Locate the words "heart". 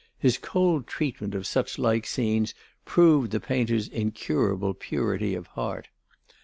5.53-5.89